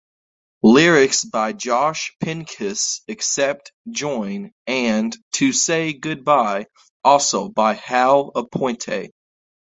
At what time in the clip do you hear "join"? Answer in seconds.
3.91-4.51